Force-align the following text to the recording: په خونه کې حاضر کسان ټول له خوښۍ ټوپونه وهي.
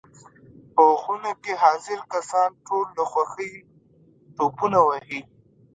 په 0.73 0.83
خونه 1.01 1.31
کې 1.43 1.53
حاضر 1.63 1.99
کسان 2.13 2.49
ټول 2.65 2.85
له 2.97 3.03
خوښۍ 3.11 3.53
ټوپونه 4.35 4.79
وهي. 4.87 5.19